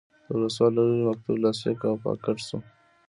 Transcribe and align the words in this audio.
د 0.25 0.29
ولسوال 0.37 0.71
له 0.75 0.81
لوري 0.87 1.03
مکتوب 1.09 1.35
لاسلیک 1.43 1.79
او 1.89 1.95
پاکټ 2.03 2.37
شو. 2.47 2.57